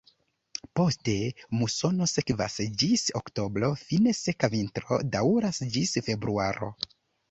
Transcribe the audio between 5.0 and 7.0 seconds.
daŭras ĝis februaro.